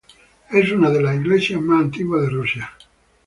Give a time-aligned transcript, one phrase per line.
[0.49, 2.71] Es una de las iglesias más antiguas de Rusia.